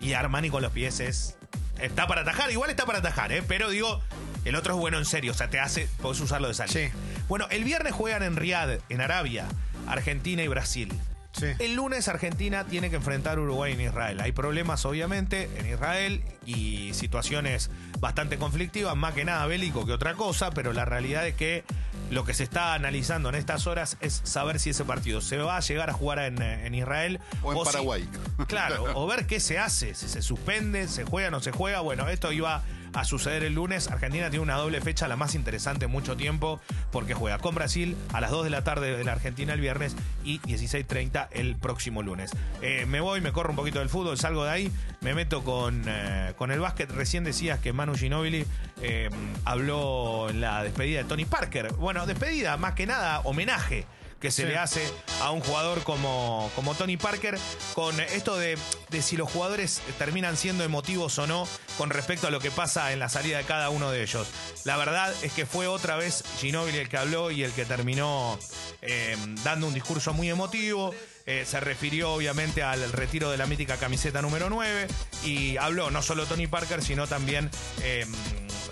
Y 0.00 0.12
Armani 0.14 0.50
con 0.50 0.62
los 0.62 0.72
pies 0.72 1.00
es. 1.00 1.36
Está 1.78 2.06
para 2.06 2.22
atajar, 2.22 2.50
igual 2.50 2.70
está 2.70 2.86
para 2.86 2.98
atajar, 3.00 3.32
¿eh? 3.32 3.42
Pero 3.46 3.68
digo, 3.70 4.00
el 4.44 4.54
otro 4.54 4.74
es 4.74 4.80
bueno 4.80 4.98
en 4.98 5.04
serio. 5.04 5.32
O 5.32 5.34
sea, 5.34 5.50
te 5.50 5.58
hace. 5.60 5.88
Podés 6.00 6.20
usarlo 6.20 6.48
de 6.48 6.54
salida. 6.54 6.72
Sí. 6.88 6.94
Bueno, 7.28 7.46
el 7.50 7.64
viernes 7.64 7.92
juegan 7.92 8.22
en 8.22 8.36
Riad, 8.36 8.78
en 8.88 9.00
Arabia, 9.00 9.46
Argentina 9.86 10.42
y 10.42 10.48
Brasil. 10.48 10.92
Sí. 11.32 11.46
El 11.58 11.74
lunes 11.74 12.08
Argentina 12.08 12.64
tiene 12.64 12.88
que 12.88 12.96
enfrentar 12.96 13.36
a 13.36 13.42
Uruguay 13.42 13.72
en 13.72 13.80
Israel. 13.82 14.20
Hay 14.20 14.32
problemas 14.32 14.86
obviamente 14.86 15.50
en 15.58 15.66
Israel 15.70 16.22
y 16.46 16.94
situaciones 16.94 17.70
bastante 18.00 18.38
conflictivas, 18.38 18.96
más 18.96 19.12
que 19.12 19.26
nada 19.26 19.46
bélico 19.46 19.84
que 19.84 19.92
otra 19.92 20.14
cosa, 20.14 20.50
pero 20.50 20.72
la 20.72 20.86
realidad 20.86 21.26
es 21.26 21.34
que 21.34 21.64
lo 22.10 22.24
que 22.24 22.34
se 22.34 22.44
está 22.44 22.74
analizando 22.74 23.28
en 23.28 23.34
estas 23.34 23.66
horas 23.66 23.96
es 24.00 24.20
saber 24.24 24.60
si 24.60 24.70
ese 24.70 24.84
partido 24.84 25.20
se 25.20 25.36
va 25.38 25.56
a 25.56 25.60
llegar 25.60 25.90
a 25.90 25.92
jugar 25.92 26.20
en, 26.20 26.40
eh, 26.40 26.66
en 26.66 26.74
Israel 26.74 27.20
O 27.42 27.52
en 27.52 27.64
Paraguay. 27.64 28.08
claro, 28.46 28.86
o 28.94 29.06
ver 29.06 29.26
qué 29.26 29.40
se 29.40 29.58
hace, 29.58 29.94
si 29.94 30.08
se 30.08 30.22
suspende, 30.22 30.88
se 30.88 31.04
juega, 31.04 31.30
no 31.30 31.40
se 31.40 31.50
juega. 31.50 31.80
Bueno, 31.80 32.08
esto 32.08 32.32
iba 32.32 32.62
a 32.96 33.04
suceder 33.04 33.44
el 33.44 33.54
lunes. 33.54 33.90
Argentina 33.90 34.30
tiene 34.30 34.42
una 34.42 34.56
doble 34.56 34.80
fecha, 34.80 35.06
la 35.06 35.16
más 35.16 35.34
interesante 35.34 35.84
en 35.84 35.90
mucho 35.90 36.16
tiempo, 36.16 36.60
porque 36.90 37.12
juega 37.12 37.38
con 37.38 37.54
Brasil 37.54 37.94
a 38.14 38.22
las 38.22 38.30
2 38.30 38.44
de 38.44 38.50
la 38.50 38.64
tarde 38.64 38.96
de 38.96 39.04
la 39.04 39.12
Argentina 39.12 39.52
el 39.52 39.60
viernes 39.60 39.94
y 40.24 40.40
16.30 40.40 41.28
el 41.32 41.56
próximo 41.56 42.02
lunes. 42.02 42.32
Eh, 42.62 42.86
me 42.86 43.00
voy, 43.00 43.20
me 43.20 43.32
corro 43.32 43.50
un 43.50 43.56
poquito 43.56 43.80
del 43.80 43.90
fútbol, 43.90 44.16
salgo 44.16 44.44
de 44.44 44.50
ahí, 44.50 44.72
me 45.02 45.14
meto 45.14 45.44
con, 45.44 45.84
eh, 45.86 46.32
con 46.38 46.50
el 46.50 46.58
básquet. 46.58 46.90
Recién 46.90 47.22
decías 47.22 47.58
que 47.60 47.74
Manu 47.74 47.94
Ginóbili 47.94 48.46
eh, 48.80 49.10
habló 49.44 50.30
en 50.30 50.40
la 50.40 50.62
despedida 50.62 51.02
de 51.02 51.04
Tony 51.04 51.26
Parker. 51.26 51.74
Bueno, 51.74 52.06
despedida, 52.06 52.56
más 52.56 52.72
que 52.72 52.86
nada, 52.86 53.20
homenaje 53.24 53.84
que 54.20 54.30
se 54.30 54.42
Sí. 54.42 54.48
le 54.48 54.56
hace 54.56 54.82
a 55.20 55.30
un 55.30 55.40
jugador 55.40 55.82
como, 55.82 56.50
como 56.54 56.74
Tony 56.74 56.96
Parker 56.96 57.38
con 57.74 57.98
esto 58.00 58.36
de, 58.36 58.56
de 58.90 59.02
si 59.02 59.16
los 59.16 59.30
jugadores 59.30 59.82
terminan 59.98 60.36
siendo 60.36 60.64
emotivos 60.64 61.18
o 61.18 61.26
no 61.26 61.46
con 61.76 61.90
respecto 61.90 62.26
a 62.26 62.30
lo 62.30 62.40
que 62.40 62.50
pasa 62.50 62.92
en 62.92 62.98
la 62.98 63.08
salida 63.08 63.38
de 63.38 63.44
cada 63.44 63.68
uno 63.70 63.90
de 63.90 64.02
ellos. 64.02 64.26
La 64.64 64.76
verdad 64.76 65.14
es 65.22 65.32
que 65.32 65.44
fue 65.46 65.66
otra 65.66 65.96
vez 65.96 66.24
Ginóbili 66.40 66.78
el 66.78 66.88
que 66.88 66.96
habló 66.96 67.30
y 67.30 67.42
el 67.44 67.52
que 67.52 67.64
terminó 67.66 68.38
eh, 68.82 69.16
dando 69.44 69.66
un 69.66 69.74
discurso 69.74 70.12
muy 70.14 70.30
emotivo. 70.30 70.94
Eh, 71.28 71.44
se 71.44 71.58
refirió 71.58 72.12
obviamente 72.12 72.62
al 72.62 72.92
retiro 72.92 73.30
de 73.32 73.36
la 73.36 73.46
mítica 73.46 73.76
camiseta 73.78 74.22
número 74.22 74.48
9 74.48 74.86
y 75.24 75.56
habló 75.56 75.90
no 75.90 76.00
solo 76.00 76.24
Tony 76.24 76.46
Parker, 76.46 76.82
sino 76.84 77.06
también 77.08 77.50
eh, 77.82 78.06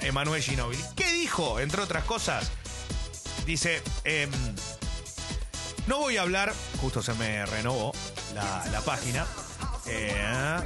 Emanuel 0.00 0.40
Ginóbili. 0.42 0.82
¿Qué 0.96 1.12
dijo? 1.12 1.58
Entre 1.60 1.82
otras 1.82 2.04
cosas, 2.04 2.50
dice... 3.44 3.82
em, 4.04 4.30
no 5.86 5.98
voy 5.98 6.16
a 6.16 6.22
hablar, 6.22 6.52
justo 6.80 7.02
se 7.02 7.14
me 7.14 7.44
renovó 7.46 7.92
la, 8.34 8.64
la 8.72 8.80
página. 8.80 9.26
Eh, 9.86 10.14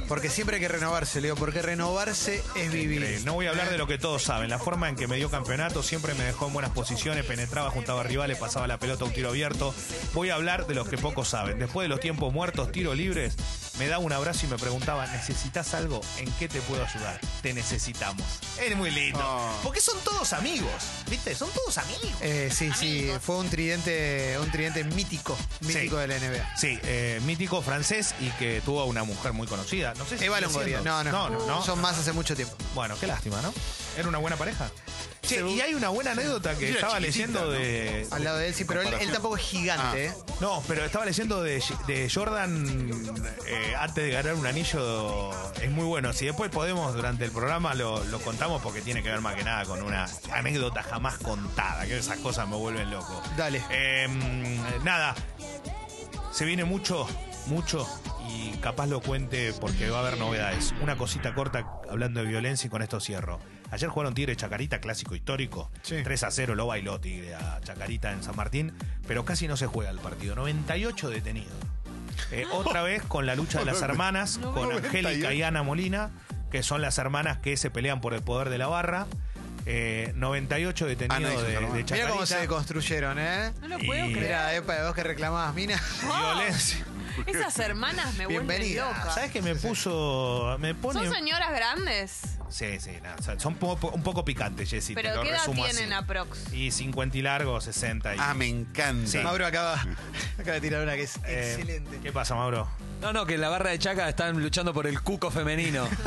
Porque 0.07 0.29
siempre 0.29 0.55
hay 0.55 0.61
que 0.61 0.69
renovarse, 0.69 1.19
Leo, 1.19 1.35
porque 1.35 1.61
renovarse 1.61 2.41
es 2.55 2.71
vivir. 2.71 3.01
increíble. 3.01 3.25
No 3.25 3.33
voy 3.33 3.47
a 3.47 3.49
hablar 3.49 3.69
de 3.69 3.77
lo 3.77 3.85
que 3.85 3.97
todos 3.97 4.23
saben. 4.23 4.49
La 4.49 4.59
forma 4.59 4.87
en 4.87 4.95
que 4.95 5.07
me 5.07 5.17
dio 5.17 5.29
campeonato 5.29 5.83
siempre 5.83 6.13
me 6.13 6.23
dejó 6.23 6.47
en 6.47 6.53
buenas 6.53 6.71
posiciones, 6.71 7.25
penetraba, 7.25 7.69
juntaba 7.69 8.01
rivales, 8.03 8.37
pasaba 8.37 8.65
la 8.67 8.77
pelota 8.79 9.03
a 9.03 9.07
un 9.07 9.13
tiro 9.13 9.27
abierto. 9.29 9.73
Voy 10.13 10.29
a 10.29 10.35
hablar 10.35 10.67
de 10.67 10.75
lo 10.75 10.85
que 10.85 10.97
pocos 10.97 11.27
saben. 11.27 11.59
Después 11.59 11.83
de 11.83 11.89
los 11.89 11.99
tiempos 11.99 12.33
muertos, 12.33 12.71
tiros 12.71 12.95
libres, 12.95 13.35
me 13.79 13.87
daba 13.87 14.03
un 14.03 14.11
abrazo 14.13 14.45
y 14.45 14.49
me 14.49 14.57
preguntaba, 14.57 15.07
¿necesitas 15.07 15.73
algo? 15.73 16.01
¿En 16.17 16.29
qué 16.33 16.47
te 16.47 16.61
puedo 16.61 16.83
ayudar? 16.85 17.19
Te 17.41 17.53
necesitamos. 17.53 18.25
Es 18.59 18.75
muy 18.75 18.91
lindo. 18.91 19.19
Oh. 19.23 19.51
Porque 19.63 19.79
son 19.81 19.97
todos 20.01 20.33
amigos, 20.33 20.69
¿viste? 21.09 21.33
Son 21.33 21.49
todos 21.51 21.77
amigos. 21.77 22.11
Eh, 22.21 22.51
sí, 22.53 22.69
sí, 22.77 23.09
fue 23.21 23.37
un 23.37 23.49
tridente, 23.49 24.37
un 24.39 24.51
tridente 24.51 24.83
mítico, 24.83 25.37
mítico 25.61 25.95
Sí. 25.95 26.01
de 26.01 26.07
la 26.07 26.15
NBA. 26.19 26.57
Sí, 26.57 26.77
eh, 26.83 27.19
mítico 27.25 27.61
francés 27.61 28.13
y 28.19 28.29
que 28.31 28.61
tuvo 28.61 28.85
una 28.85 29.03
mujer 29.03 29.33
muy 29.33 29.47
conocida. 29.47 29.93
No 29.95 30.05
sé 30.05 30.17
si 30.17 30.25
Eva 30.25 30.41
Longoria. 30.41 30.81
siendo. 30.81 31.03
No, 31.03 31.03
no, 31.11 31.29
no, 31.29 31.45
no. 31.47 31.63
Son 31.63 31.79
más 31.79 31.97
hace 31.97 32.11
mucho 32.11 32.35
tiempo. 32.35 32.55
Bueno, 32.75 32.95
qué 32.99 33.07
lástima, 33.07 33.41
¿no? 33.41 33.53
Era 33.97 34.07
una 34.07 34.17
buena 34.17 34.35
pareja. 34.35 34.69
Che, 35.29 35.47
y 35.47 35.61
hay 35.61 35.75
una 35.75 35.89
buena 35.89 36.11
anécdota 36.11 36.57
que 36.57 36.71
estaba 36.71 36.99
leyendo 36.99 37.41
¿no? 37.41 37.51
de. 37.51 38.07
Al 38.09 38.23
lado 38.23 38.37
de 38.39 38.47
él, 38.47 38.53
sí, 38.55 38.65
pero 38.65 38.81
él, 38.81 39.11
tampoco 39.11 39.37
es 39.37 39.43
gigante, 39.43 40.07
¿eh? 40.07 40.13
No, 40.41 40.63
pero 40.67 40.83
estaba 40.83 41.05
leyendo 41.05 41.43
de, 41.43 41.61
de 41.85 42.09
Jordan 42.09 42.65
eh, 43.45 43.75
antes 43.77 44.05
de 44.05 44.09
ganar 44.09 44.33
un 44.33 44.47
anillo. 44.47 45.29
Es 45.61 45.69
muy 45.69 45.85
bueno. 45.85 46.13
Si 46.13 46.25
después 46.25 46.49
podemos, 46.49 46.95
durante 46.95 47.25
el 47.25 47.31
programa, 47.31 47.75
lo, 47.75 48.03
lo 48.05 48.19
contamos 48.21 48.59
porque 48.63 48.81
tiene 48.81 49.03
que 49.03 49.09
ver 49.09 49.21
más 49.21 49.35
que 49.35 49.43
nada 49.43 49.65
con 49.65 49.83
una 49.83 50.07
anécdota 50.31 50.81
jamás 50.81 51.19
contada. 51.19 51.85
Que 51.85 51.99
esas 51.99 52.17
cosas 52.17 52.47
me 52.47 52.55
vuelven 52.55 52.89
loco. 52.89 53.21
Dale. 53.37 53.61
Eh, 53.69 54.07
nada. 54.83 55.13
Se 56.31 56.43
viene 56.45 56.63
mucho, 56.63 57.07
mucho. 57.45 57.87
Y 58.27 58.57
capaz 58.57 58.87
lo 58.87 58.99
cuente 58.99 59.53
porque 59.61 59.91
va 59.91 59.97
a 59.97 60.01
haber 60.01 60.17
novedades. 60.17 60.73
Una 60.81 60.97
cosita 60.97 61.35
corta 61.35 61.67
hablando 61.87 62.21
de 62.21 62.25
violencia 62.25 62.65
y 62.65 62.69
con 62.71 62.81
esto 62.81 62.99
cierro. 62.99 63.39
Ayer 63.71 63.89
jugaron 63.89 64.13
Tigre 64.13 64.35
Chacarita, 64.35 64.79
clásico 64.81 65.15
histórico. 65.15 65.71
Sí. 65.83 65.97
3 66.03 66.23
a 66.23 66.31
0 66.31 66.55
lo 66.55 66.67
bailó 66.67 66.99
Tigre 66.99 67.35
a 67.35 67.59
Chacarita 67.63 68.11
en 68.11 68.23
San 68.23 68.35
Martín. 68.35 68.73
Pero 69.07 69.25
casi 69.25 69.47
no 69.47 69.57
se 69.57 69.67
juega 69.67 69.91
el 69.91 69.99
partido. 69.99 70.35
98 70.35 71.09
detenidos. 71.09 71.53
Eh, 72.31 72.45
otra 72.51 72.81
vez 72.81 73.01
con 73.03 73.25
la 73.25 73.35
lucha 73.35 73.59
de 73.59 73.65
las 73.65 73.81
hermanas, 73.81 74.37
con 74.53 74.71
Angélica 74.71 75.33
y 75.33 75.41
Ana 75.43 75.63
Molina, 75.63 76.11
que 76.51 76.63
son 76.63 76.81
las 76.81 76.97
hermanas 76.97 77.37
que 77.39 77.57
se 77.57 77.69
pelean 77.71 78.01
por 78.01 78.13
el 78.13 78.21
poder 78.21 78.49
de 78.49 78.57
la 78.57 78.67
barra. 78.67 79.07
Eh, 79.65 80.13
98 80.15 80.85
detenidos 80.87 81.33
sus 81.33 81.41
de, 81.43 81.47
de 81.49 81.53
hermanas. 81.55 81.73
Mira 81.75 81.85
Chacarita. 81.85 82.13
cómo 82.13 82.25
se 82.25 82.47
construyeron, 82.47 83.19
¿eh? 83.19 83.51
No 83.61 83.67
lo 83.67 83.79
Y- 83.79 83.85
puedo 83.85 84.05
creer. 84.05 84.19
Mira, 84.23 84.55
epa, 84.55 84.83
vos 84.85 84.95
que 84.95 85.03
reclamabas, 85.03 85.53
Mina. 85.53 85.79
Violencia. 86.01 86.85
Esas 87.27 87.59
hermanas 87.59 88.15
me 88.15 88.25
vuelven 88.25 88.75
loca. 88.77 89.11
¿Sabes 89.13 89.31
qué 89.31 89.41
me 89.41 89.53
puso? 89.55 90.55
Me 90.59 90.73
pone. 90.73 90.99
¿Son 91.05 91.13
señoras 91.13 91.51
grandes? 91.51 92.21
Sí, 92.49 92.79
sí, 92.79 92.91
son 93.37 93.57
un 93.61 94.03
poco 94.03 94.25
picantes, 94.25 94.69
Jessy. 94.69 94.95
Pero 94.95 95.15
lo 95.15 95.21
tienen 95.21 95.93
así. 95.93 95.93
aprox? 95.93 96.51
Y 96.51 96.71
50 96.71 97.17
y 97.17 97.21
largo, 97.21 97.61
60 97.61 98.15
y. 98.15 98.17
Ah, 98.19 98.33
me 98.33 98.47
encanta. 98.47 99.07
Sí. 99.07 99.19
Mauro 99.19 99.45
acaba, 99.45 99.75
acaba 100.37 100.53
de 100.53 100.61
tirar 100.61 100.81
una 100.83 100.95
que 100.95 101.03
es 101.03 101.17
eh, 101.25 101.53
excelente. 101.53 101.99
¿Qué 102.01 102.11
pasa, 102.11 102.35
Mauro? 102.35 102.67
No, 103.01 103.13
no, 103.13 103.25
que 103.25 103.35
en 103.35 103.41
la 103.41 103.49
barra 103.49 103.69
de 103.69 103.79
Chaca 103.79 104.09
están 104.09 104.41
luchando 104.41 104.73
por 104.73 104.87
el 104.87 105.01
cuco 105.01 105.29
femenino. 105.31 105.87